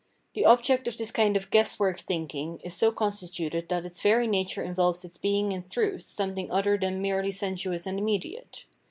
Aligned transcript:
The 0.33 0.45
object 0.47 0.87
of 0.87 0.97
this 0.97 1.11
kind 1.11 1.37
of 1.37 1.51
guesswork 1.51 1.99
thinking 1.99 2.59
is 2.63 2.73
so 2.73 2.91
constituted 2.91 3.69
that 3.69 3.85
its 3.85 4.01
very 4.01 4.25
nature 4.25 4.63
involves 4.63 5.05
its 5.05 5.17
being 5.17 5.51
in 5.51 5.69
truth 5.69 6.01
something 6.01 6.51
other 6.51 6.75
than 6.75 7.03
merely 7.03 7.29
sensuous 7.29 7.85
and 7.85 7.99
immediate. 7.99 8.65